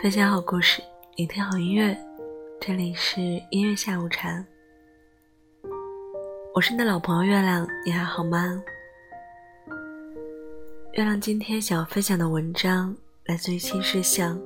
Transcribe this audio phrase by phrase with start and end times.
[0.00, 0.80] 分享好故事，
[1.16, 1.98] 聆听好音乐，
[2.60, 4.44] 这里是音乐下午茶。
[6.54, 8.62] 我是你的老朋友月亮，你还好吗？
[10.92, 14.40] 月亮今天想要分享的文章来自于新事项，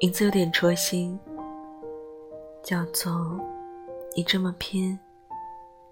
[0.00, 1.20] 名字有点戳心，
[2.62, 3.12] 叫做
[4.16, 4.98] 《你这么拼，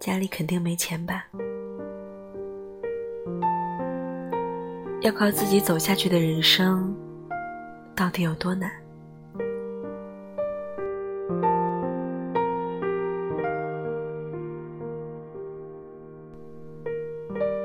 [0.00, 1.26] 家里肯定没钱吧》。
[5.02, 6.96] 要靠自己走下去的人生，
[7.98, 8.70] 到底有多难？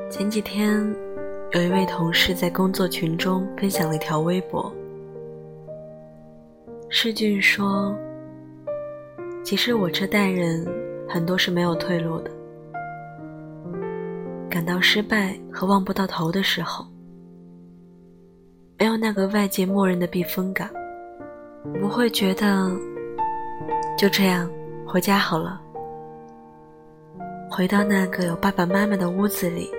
[0.10, 0.84] 前几天，
[1.52, 4.74] 有一位同事在工作群中分享了一条微博。
[6.90, 7.96] 世俊说
[9.46, 10.68] ：“其实我这代人
[11.08, 12.32] 很多是没有退路的，
[14.50, 16.84] 感到失败和望不到头的时候。”
[18.84, 20.70] 没有那个外界默认的避风港，
[21.80, 22.70] 不会觉得
[23.98, 24.52] 就这样
[24.86, 25.62] 回家好了，
[27.50, 29.72] 回到那个有爸爸妈妈的屋子里，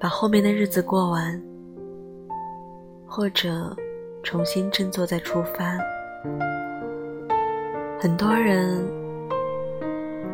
[0.00, 1.40] 把后面的日子过完，
[3.06, 3.72] 或者
[4.24, 5.78] 重新振作再出发。
[7.96, 8.84] 很多人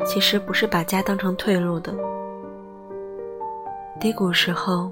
[0.07, 1.95] 其实不是把家当成退路的，
[4.01, 4.91] 低谷时候。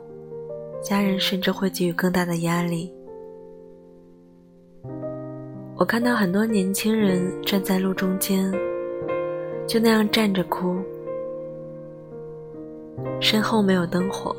[0.83, 2.93] 家人甚至会给予更大的压力。
[5.77, 8.53] 我看到很多年轻人站在路中间，
[9.67, 10.77] 就那样站着哭，
[13.21, 14.35] 身后没有灯火，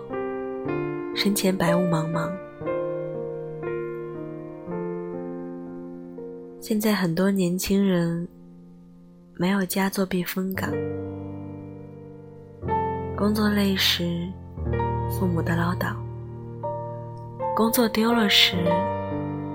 [1.16, 2.31] 身前白雾茫茫。
[6.59, 8.28] 现在很多年轻人
[9.36, 10.72] 没有家做避风港，
[13.16, 14.28] 工作累时，
[15.09, 15.95] 父母的唠叨。
[17.61, 18.55] 工作丢了时，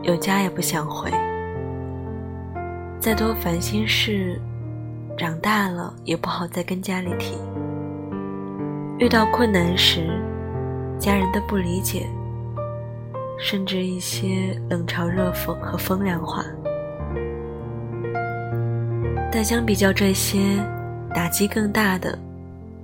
[0.03, 1.11] 有家也不想回。
[3.01, 4.41] 再多烦心事，
[5.19, 7.37] 长大了也不好再跟家里提。
[9.01, 10.07] 遇到困难时，
[11.01, 12.07] 家人的不理解，
[13.41, 16.45] 甚至一些冷嘲热讽和风凉话。
[19.33, 20.39] 但相比较这些，
[21.13, 22.17] 打击更大的，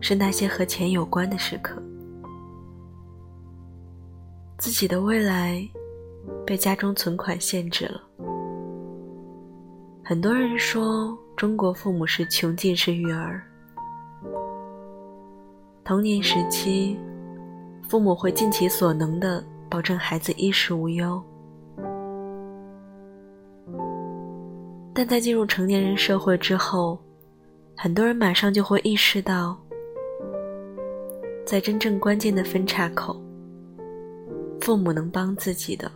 [0.01, 1.81] 是那些和钱有关的时刻。
[4.63, 5.69] 自己的未来
[6.47, 8.01] 被家中存款限制了。
[10.05, 13.43] 很多人说中国父母是穷尽式育儿，
[15.83, 16.97] 童年时期，
[17.89, 21.21] 父母会尽其所能的保证孩子衣食无忧，
[24.95, 26.97] 但在进入成年人社会之后，
[27.77, 29.61] 很多人马上就会意识到，
[31.45, 33.21] 在真正关键的分岔口。
[34.63, 35.91] 父母能帮自己的，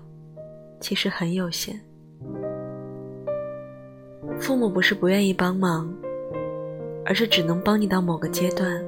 [0.80, 1.80] 其实很有限。
[4.40, 5.88] 父母不是不愿意帮忙，
[7.04, 8.84] 而是只能帮你到某个阶段，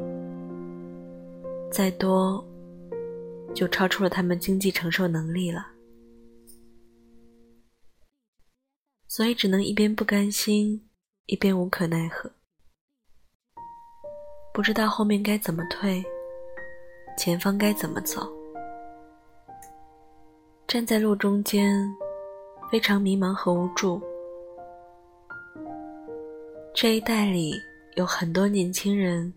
[1.70, 2.44] 再多，
[3.54, 5.64] 就超出了他们经济承受能力了。
[9.06, 10.88] 所以只能一边不甘心，
[11.26, 12.28] 一边无可奈何，
[14.52, 16.04] 不知道后面该怎么退，
[17.16, 18.37] 前方该怎么走。
[20.68, 21.72] 站在路中间，
[22.70, 23.98] 非常迷茫和无助。
[26.74, 27.54] 这一代里
[27.94, 29.32] 有很多年轻人，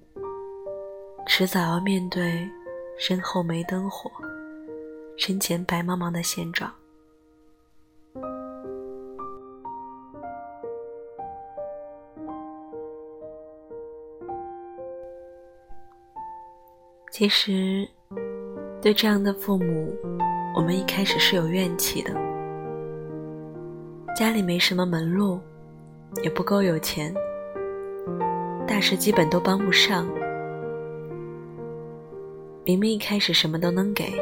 [1.26, 2.46] 迟早要面对
[2.98, 4.12] 身后没灯火、
[5.16, 6.70] 身前白茫茫的现状。
[17.10, 17.88] 其实，
[18.82, 19.96] 对这样的父母。
[20.54, 22.14] 我们一开始是有怨气的，
[24.16, 25.40] 家里没什么门路，
[26.24, 27.14] 也不够有钱，
[28.68, 30.08] 大事基本都帮不上。
[32.66, 34.14] 明明一开始什么都能给，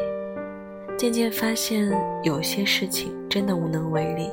[0.97, 1.91] 渐渐发现
[2.23, 4.29] 有些事情真的无能为力。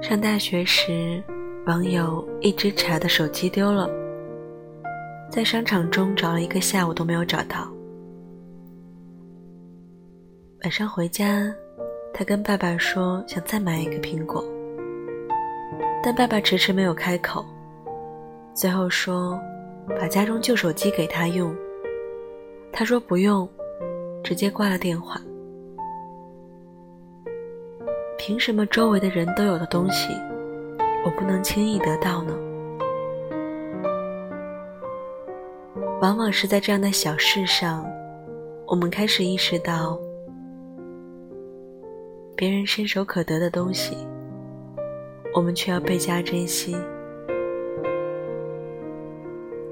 [0.00, 1.22] 上大学时，
[1.66, 3.90] 网友一只茶的手机丢了，
[5.30, 7.70] 在商场中找了一个下午都没有找到。
[10.62, 11.50] 晚上回家，
[12.12, 14.44] 他跟爸爸说想再买一个苹果，
[16.02, 17.42] 但爸爸迟迟没有开口，
[18.52, 19.40] 最后说
[19.98, 21.54] 把家中旧手机给他用。
[22.70, 23.48] 他说不用，
[24.22, 25.18] 直接挂了电话。
[28.18, 30.12] 凭什么周围的人都有的东西，
[31.06, 32.36] 我不能轻易得到呢？
[36.02, 37.82] 往往是在这样的小事上。
[38.66, 39.98] 我们开始意识到，
[42.40, 43.94] 别人伸手可得的东西，
[45.34, 46.74] 我们却要倍加珍惜。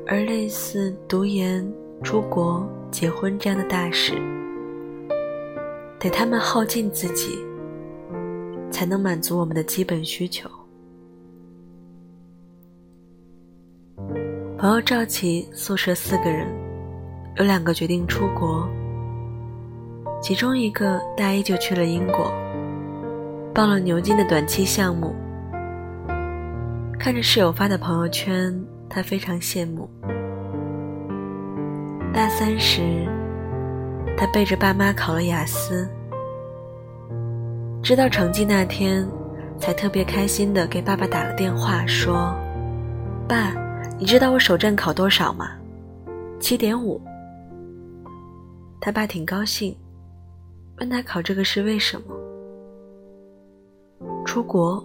[0.07, 1.67] 而类似读研、
[2.03, 4.13] 出国、结婚这样的大事，
[5.99, 7.39] 得他们耗尽自己，
[8.71, 10.47] 才能满足我们的基本需求。
[14.59, 16.47] 朋友赵琪宿舍四个人，
[17.37, 18.69] 有两个决定出国，
[20.21, 22.31] 其中一个大一就去了英国，
[23.59, 25.13] 报了牛津的短期项目。
[26.97, 28.57] 看着室友发的朋友圈。
[28.89, 29.91] 他非常羡慕。
[32.15, 33.07] 大三时，
[34.17, 35.87] 他背着爸妈考了雅思，
[37.83, 39.07] 知道成绩那天，
[39.59, 42.35] 才特别开心的给爸爸打了电话，说
[43.29, 43.53] ：“爸，
[43.99, 45.51] 你知道我首战考多少吗？
[46.41, 46.99] 七点五。”
[48.81, 49.77] 他爸挺高兴，
[50.79, 52.18] 问他考这个是为什么？
[54.25, 54.85] 出国。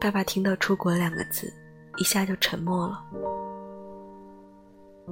[0.00, 1.52] 爸爸听到“出国”两个字。
[1.98, 3.02] 一下就沉默了。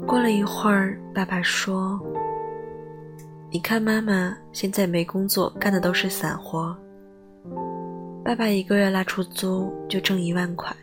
[0.07, 1.99] 过了一会儿，爸爸说
[3.51, 6.77] ：“你看，妈妈现在没工作，干的都是散活。
[8.23, 10.77] 爸爸一个月拉出租就挣一万块。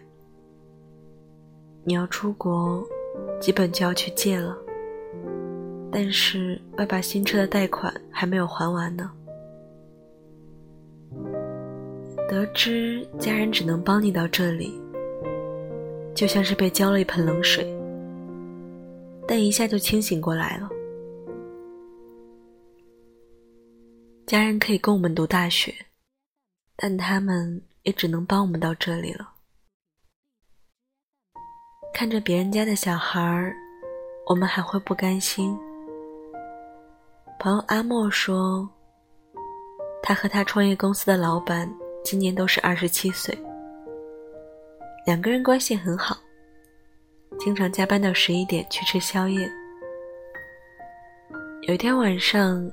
[1.83, 2.83] 你要出国，
[3.39, 4.57] 基本就要去借了。
[5.91, 9.11] 但是爸爸新车的贷款还没有还完呢。”
[12.31, 14.79] 得知家人只能帮你到这里。
[16.15, 17.65] 就像是被浇了一盆冷水，
[19.27, 20.69] 但一下就清醒过来了。
[24.25, 25.75] 家人可以供我们读大学，
[26.77, 29.29] 但他们也只能帮我们到这里了。
[31.93, 33.53] 看着别人家的小孩，
[34.27, 35.57] 我们还会不甘心。
[37.39, 38.69] 朋友阿莫说，
[40.01, 41.69] 他和他创业公司的老板
[42.03, 43.37] 今年都是二十七岁。
[45.05, 46.17] 两个人关系很好，
[47.39, 49.49] 经常加班到十一点去吃宵夜。
[51.63, 52.69] 有一天晚上，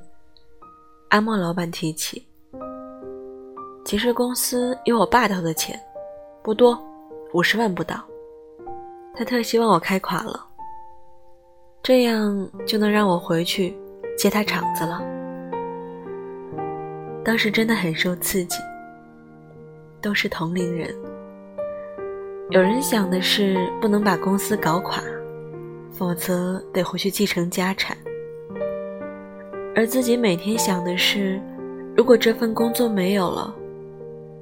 [1.10, 2.26] 阿莫老板提起，
[3.84, 5.78] 其实公司有我爸投的钱，
[6.42, 6.78] 不多，
[7.32, 8.02] 五十万不到。
[9.14, 10.46] 他特希望我开垮了，
[11.82, 13.76] 这样就能让我回去
[14.16, 15.02] 接他场子了。
[17.24, 18.58] 当时真的很受刺激，
[20.00, 20.94] 都是同龄人。
[22.50, 25.02] 有人想的是不能把公司搞垮，
[25.90, 27.96] 否则得回去继承家产；
[29.74, 31.40] 而自己每天想的是，
[31.96, 33.54] 如果这份工作没有了，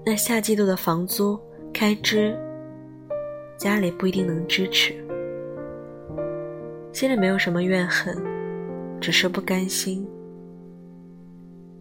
[0.05, 1.38] 那下季度的房租
[1.73, 2.38] 开支，
[3.56, 4.94] 家里不一定能支持。
[6.93, 8.17] 心里没有什么怨恨，
[9.00, 10.06] 只是不甘心。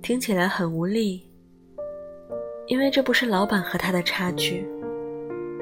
[0.01, 1.24] 听起来很无力，
[2.67, 4.65] 因为这不是老板和他的差距。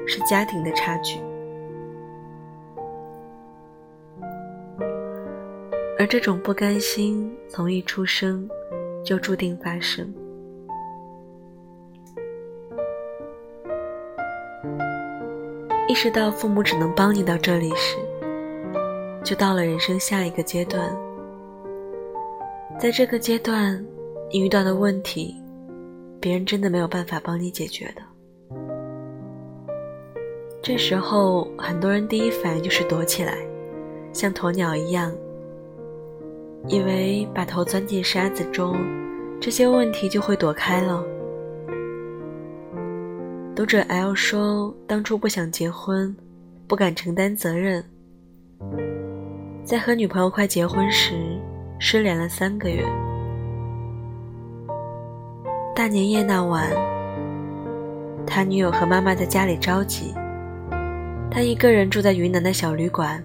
[0.06, 1.18] 是家庭的差距，
[5.98, 8.46] 而这种不甘心从一出生
[9.02, 10.12] 就注定发生。
[15.88, 17.96] 意识到父母只能帮你到这里时，
[19.24, 20.94] 就到了人生下一个阶段。
[22.78, 23.82] 在这个阶段，
[24.30, 25.34] 你遇到的问题，
[26.24, 28.00] 别人真的没有办法帮你解决的。
[30.62, 33.36] 这时候，很多人第一反应就是躲起来，
[34.10, 35.14] 像鸵鸟一样，
[36.66, 38.74] 以为把头钻进沙子中，
[39.38, 41.04] 这些问题就会躲开了。
[43.54, 46.16] 读者 L 说，当初不想结婚，
[46.66, 47.84] 不敢承担责任，
[49.62, 51.38] 在和女朋友快结婚时，
[51.78, 52.82] 失联了三个月。
[55.74, 56.70] 大年夜那晚，
[58.24, 60.14] 他女友和妈妈在家里着急。
[61.28, 63.20] 他一个人住在云南的小旅馆，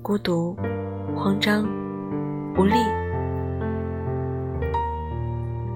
[0.00, 0.56] 孤独、
[1.16, 1.66] 慌张、
[2.56, 2.74] 无力。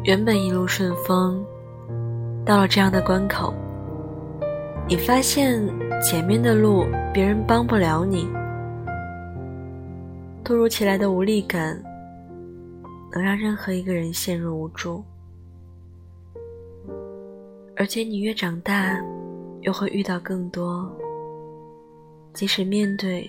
[0.04, 1.44] 原本一路顺风，
[2.46, 3.52] 到了这样的关口，
[4.86, 5.60] 你发现
[6.00, 8.28] 前面的路别人帮不了你。
[10.44, 11.82] 突如其来的无力感，
[13.12, 15.04] 能让任何一个人陷入无助。
[17.80, 19.02] 而且你越长大，
[19.62, 20.94] 又会遇到更多。
[22.34, 23.22] 即使面对，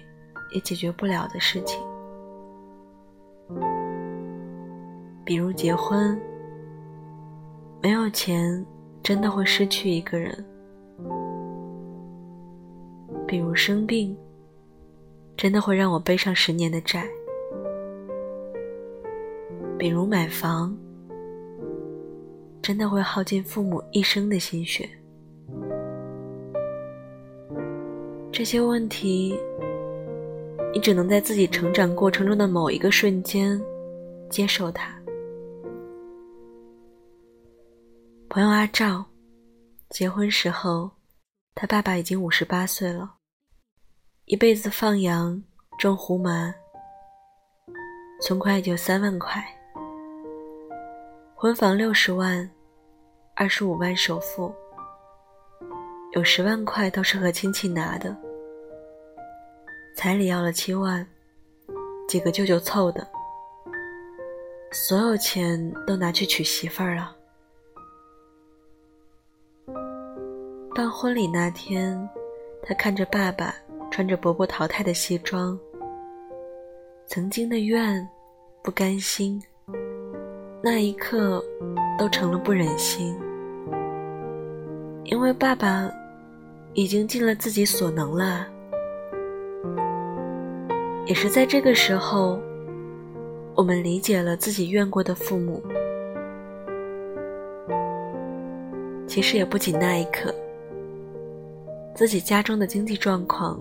[0.54, 1.80] 也解决不了的事情，
[5.24, 6.20] 比如结婚，
[7.82, 8.66] 没有钱
[9.02, 10.36] 真的会失去一个人；
[13.26, 14.14] 比如生病，
[15.38, 17.04] 真的会让我背上十年的债；
[19.78, 20.78] 比如买房，
[22.62, 24.90] 真的会耗尽父母一生的心血。
[28.32, 29.38] 这些问题，
[30.74, 33.62] 你只能在自己成长过程中的某一个瞬间
[34.30, 34.96] 接受它。
[38.30, 39.04] 朋友阿赵，
[39.90, 40.90] 结婚时候，
[41.54, 43.16] 他爸爸已经五十八岁了，
[44.26, 45.44] 一辈子放羊
[45.78, 46.54] 种胡麻，
[48.22, 49.44] 存款也就三万块。
[51.42, 52.48] 婚房六十万，
[53.34, 54.54] 二十五万首付。
[56.12, 58.16] 有十万块都是和亲戚拿的，
[59.96, 61.04] 彩礼要了七万，
[62.08, 63.08] 几个舅舅凑的，
[64.72, 67.16] 所有钱都拿去娶媳妇儿了。
[70.76, 72.08] 办婚礼那天，
[72.62, 73.56] 他看着爸爸
[73.90, 75.60] 穿着伯伯淘汰的西装，
[77.08, 78.08] 曾经的怨、
[78.62, 79.42] 不甘心，
[80.64, 81.44] 那一刻
[81.98, 83.16] 都成了不忍心，
[85.06, 85.92] 因为爸爸。
[86.74, 88.48] 已经尽了自己所能了，
[91.06, 92.40] 也是在这个时候，
[93.56, 95.62] 我们理解了自己怨过的父母。
[99.06, 100.34] 其实也不仅那一刻，
[101.94, 103.60] 自己家中的经济状况，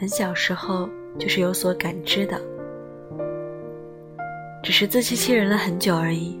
[0.00, 2.40] 很小时候就是有所感知的，
[4.66, 6.36] 只是自欺欺人了很久而已。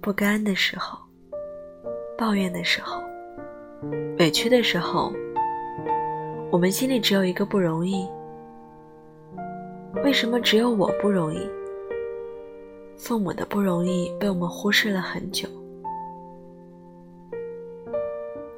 [0.00, 0.98] 不甘的时候。
[2.18, 3.00] 抱怨的时候，
[4.18, 5.12] 委屈的时候，
[6.50, 8.04] 我们心里只有一个不容易。
[10.02, 11.48] 为什么只有我不容易？
[12.96, 15.48] 父母的不容易被我们忽视了很久。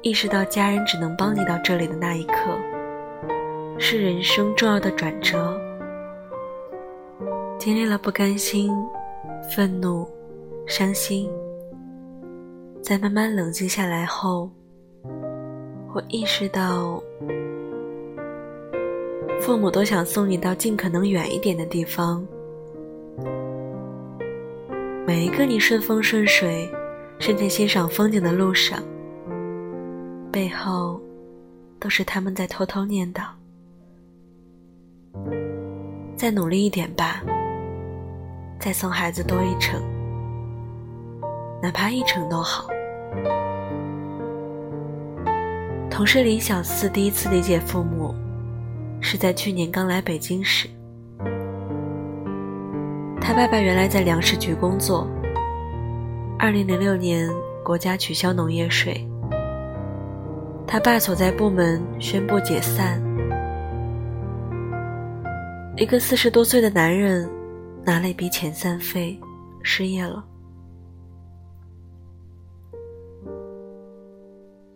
[0.01, 2.57] 意识到家人只能帮你到这里的那一刻，
[3.77, 5.55] 是人生重要的转折。
[7.63, 8.71] 经历了不甘心、
[9.55, 10.09] 愤怒、
[10.65, 11.29] 伤心。
[12.81, 14.49] 在慢慢冷静下来后，
[15.93, 16.99] 我意识到，
[19.39, 22.25] 父母都想送你到尽可能远一点的地方。
[25.05, 26.67] 每一个你顺风顺水，
[27.19, 28.81] 甚至欣赏风景的路上，
[30.31, 30.99] 背后
[31.79, 33.21] 都是他们在偷偷念叨
[36.17, 37.21] ：“再努力一点吧，
[38.61, 39.81] 再送孩子多一程。”
[41.61, 42.67] 哪怕一程都好。
[45.89, 48.15] 同事林小四第一次理解父母，
[49.01, 50.67] 是在去年刚来北京时。
[53.19, 55.07] 他爸爸原来在粮食局工作。
[56.39, 57.29] 二零零六年，
[57.63, 59.07] 国家取消农业税，
[60.65, 62.99] 他爸所在部门宣布解散。
[65.77, 67.29] 一个四十多岁的男人，
[67.85, 69.19] 拿了一笔遣散费，
[69.63, 70.25] 失业了。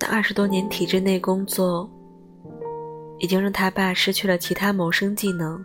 [0.09, 1.89] 二十多年体制内工作，
[3.17, 5.63] 已经让他爸失去了其他谋生技能，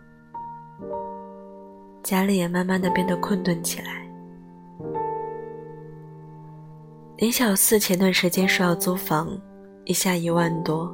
[2.02, 4.09] 家里也慢慢的变得困顿起来。
[7.18, 9.38] 林小四前段时间说要租房，
[9.85, 10.90] 一下一万多。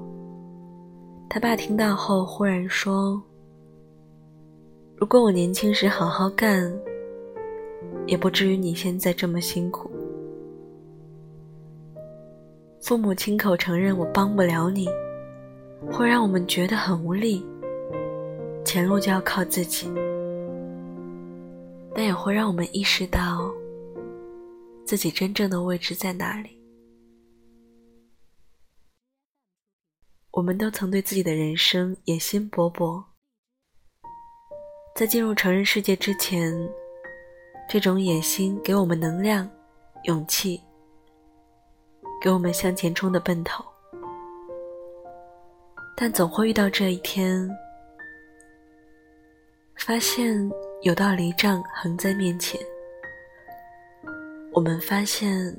[1.28, 3.22] 他爸听到后忽然说
[4.98, 6.72] ：“如果我年轻时好好干，
[8.06, 9.90] 也不至于你现在这么辛苦。”
[12.80, 14.86] 父母亲口承认我帮不了你，
[15.90, 17.44] 会让我们觉得很无力。
[18.64, 19.92] 前路就要靠自己，
[21.94, 23.52] 但也会让我们意识到
[24.84, 26.50] 自己真正的位置在哪里。
[30.30, 33.02] 我们都曾对自己的人生野心勃勃，
[34.96, 36.56] 在进入成人世界之前，
[37.68, 39.46] 这种野心给我们能量、
[40.04, 40.58] 勇气。
[42.18, 43.62] 给我们向前冲的奔头，
[45.94, 47.46] 但总会遇到这一天，
[49.76, 50.50] 发现
[50.80, 52.58] 有道离障横在面前，
[54.54, 55.54] 我们发现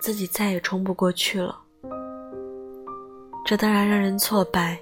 [0.00, 1.60] 自己再也冲不过去了。
[3.44, 4.80] 这当然让人挫败，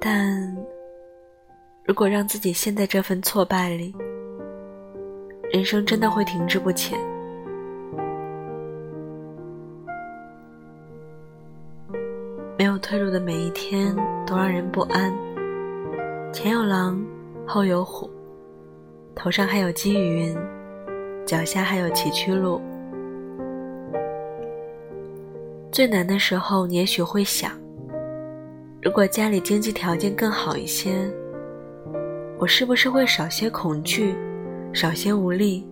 [0.00, 0.54] 但
[1.90, 3.92] 如果让自己陷在这份挫败里，
[5.52, 6.96] 人生真的会停滞不前。
[12.56, 13.92] 没有退路的每一天
[14.24, 15.12] 都让人不安。
[16.32, 17.04] 前有狼，
[17.44, 18.08] 后有虎，
[19.16, 20.38] 头上还有积雨云，
[21.26, 22.60] 脚下还有崎岖路。
[25.72, 27.50] 最难的时候，你也许会想：
[28.80, 31.12] 如果家里经济条件更好一些，
[32.40, 34.14] 我是不是会少些恐惧，
[34.72, 35.68] 少些无力？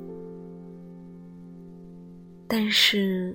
[2.46, 3.34] 但是，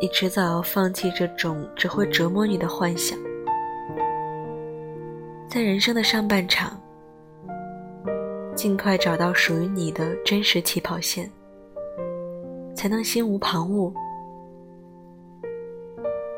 [0.00, 3.18] 你迟早要放弃这种只会折磨你的幻想。
[5.46, 6.80] 在人生的上半场，
[8.54, 11.30] 尽快找到属于你的真实起跑线，
[12.74, 13.92] 才能心无旁骛。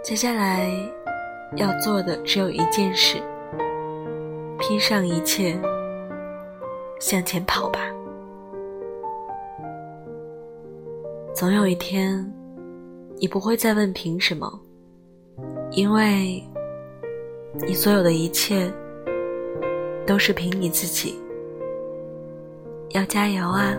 [0.02, 0.68] 接下来
[1.54, 3.18] 要做的只有一件事：
[4.58, 5.56] 拼上一切。
[7.00, 7.80] 向前跑吧，
[11.34, 12.30] 总有一天，
[13.16, 14.60] 你不会再问凭什么，
[15.72, 16.40] 因为
[17.66, 18.70] 你所有的一切
[20.06, 21.18] 都是凭你自己。
[22.90, 23.74] 要加油啊！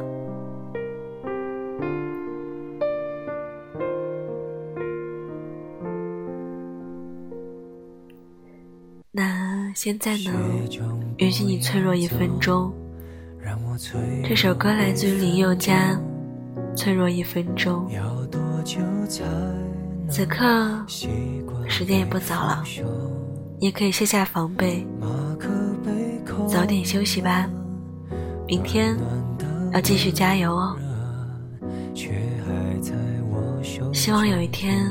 [9.12, 10.32] 那现在呢？
[11.18, 12.74] 允许你脆弱一分钟。
[14.24, 16.00] 这首歌来自于林宥嘉，
[16.76, 17.90] 《脆弱一分钟》。
[20.10, 22.64] 此刻时间也不早了，
[23.60, 24.86] 也可以卸下防备，
[26.48, 27.50] 早点休息吧。
[28.48, 28.98] 明天
[29.74, 30.78] 要继续加油哦！
[33.94, 34.86] 希望有一天，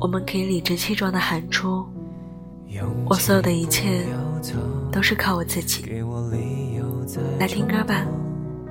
[0.00, 1.84] 我们可以理直气壮地喊出
[3.08, 4.04] ：“我所有的一切
[4.92, 5.84] 都是靠我自己。”
[7.38, 8.06] 来听歌吧，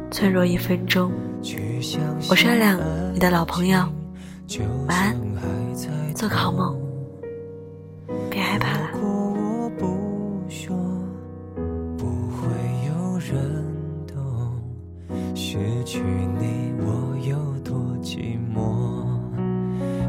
[0.10, 1.12] 脆弱一分钟。
[2.30, 2.80] 我是月亮，
[3.14, 3.78] 你的老朋友。
[4.88, 5.16] 晚安，
[6.16, 6.76] 做个好梦，
[8.32, 8.90] 别害怕了。
[15.36, 16.00] 失去
[16.40, 19.06] 你，我有多寂寞？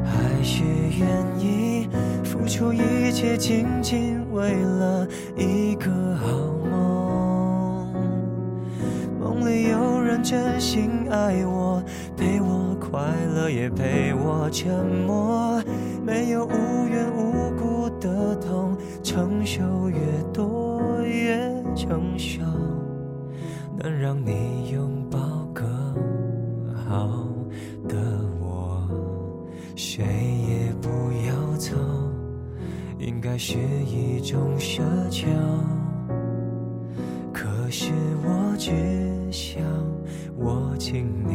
[0.03, 0.65] 还是
[0.99, 1.07] 愿
[1.39, 1.87] 意
[2.25, 5.07] 付出一切，仅仅为了
[14.55, 15.61] 沉默。
[16.07, 19.99] 没有无缘无故的痛，承受越
[20.33, 21.37] 多越
[21.75, 22.41] 成熟。
[23.77, 25.19] 能让你拥抱
[25.53, 25.67] 更
[26.73, 27.27] 好
[27.89, 27.97] 的
[28.41, 28.89] 我，
[29.75, 30.89] 谁也不
[31.27, 31.75] 要走，
[32.97, 35.27] 应该是一种奢求。
[37.33, 37.91] 可是
[38.23, 38.71] 我只
[39.33, 39.61] 想。
[40.39, 41.33] 握紧你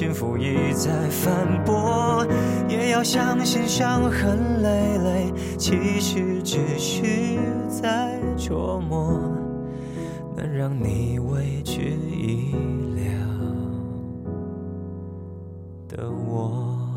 [0.00, 2.26] 幸福一再反驳，
[2.66, 7.04] 也要相信伤痕累累，其实只是
[7.68, 9.20] 在琢磨，
[10.34, 12.54] 能让你为之一
[12.96, 13.02] 了
[15.86, 16.89] 的我。